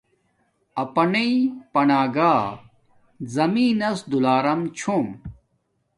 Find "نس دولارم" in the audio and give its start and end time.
3.79-4.61